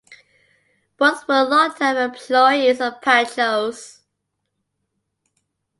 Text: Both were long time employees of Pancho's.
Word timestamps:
Both 0.97 1.27
were 1.27 1.43
long 1.43 1.75
time 1.75 1.95
employees 1.95 2.81
of 2.81 2.99
Pancho's. 3.03 4.01